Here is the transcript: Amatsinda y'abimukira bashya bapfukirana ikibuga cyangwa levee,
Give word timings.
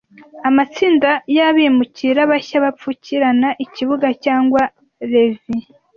Amatsinda 0.49 1.09
y'abimukira 1.35 2.21
bashya 2.31 2.57
bapfukirana 2.65 3.49
ikibuga 3.65 4.07
cyangwa 4.25 4.61
levee, 5.11 5.65